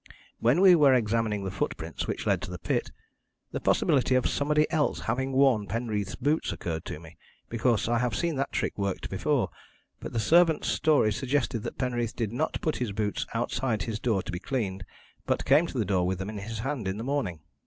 When 0.39 0.61
we 0.61 0.73
were 0.73 0.95
examining 0.95 1.43
the 1.43 1.51
footprints 1.51 2.07
which 2.07 2.25
led 2.25 2.41
to 2.41 2.49
the 2.49 2.57
pit, 2.57 2.89
the 3.51 3.59
possibility 3.59 4.15
of 4.15 4.27
somebody 4.27 4.65
else 4.71 5.01
having 5.01 5.31
worn 5.31 5.67
Penreath's 5.67 6.15
boots 6.15 6.51
occurred 6.51 6.85
to 6.85 6.99
me, 6.99 7.17
because 7.49 7.87
I 7.87 7.99
have 7.99 8.15
seen 8.15 8.35
that 8.37 8.51
trick 8.51 8.75
worked 8.79 9.11
before, 9.11 9.51
but 9.99 10.11
the 10.11 10.19
servant's 10.19 10.69
story 10.69 11.13
suggested 11.13 11.59
that 11.59 11.77
Penreath 11.77 12.15
did 12.15 12.31
not 12.33 12.59
put 12.61 12.77
his 12.77 12.93
boots 12.93 13.27
outside 13.35 13.83
his 13.83 13.99
door 13.99 14.23
to 14.23 14.31
be 14.31 14.39
cleaned, 14.39 14.83
but 15.27 15.45
came 15.45 15.67
to 15.67 15.77
the 15.77 15.85
door 15.85 16.07
with 16.07 16.17
them 16.17 16.31
in 16.31 16.39
his 16.39 16.57
hand 16.65 16.87
in 16.87 16.97
the 16.97 17.03
morning. 17.03 17.41